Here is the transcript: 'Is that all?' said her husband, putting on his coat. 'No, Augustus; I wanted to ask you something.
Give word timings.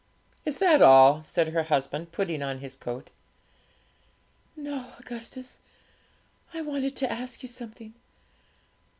'Is 0.45 0.57
that 0.57 0.81
all?' 0.81 1.21
said 1.21 1.49
her 1.49 1.61
husband, 1.61 2.11
putting 2.11 2.41
on 2.41 2.57
his 2.57 2.75
coat. 2.75 3.11
'No, 4.55 4.93
Augustus; 4.97 5.59
I 6.55 6.61
wanted 6.63 6.95
to 6.95 7.11
ask 7.11 7.43
you 7.43 7.47
something. 7.47 7.93